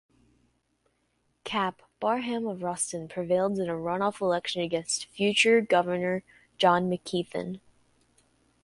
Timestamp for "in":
3.59-3.69